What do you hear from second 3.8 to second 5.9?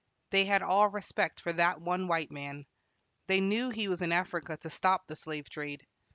was in Africa to stop the slave trade.